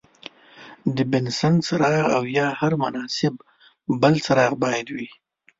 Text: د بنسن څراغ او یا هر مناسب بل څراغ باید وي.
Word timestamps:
د 0.95 0.97
بنسن 1.11 1.53
څراغ 1.65 2.03
او 2.17 2.23
یا 2.37 2.47
هر 2.59 2.73
مناسب 2.83 3.33
بل 4.01 4.13
څراغ 4.25 4.51
باید 4.63 4.87
وي. 4.95 5.09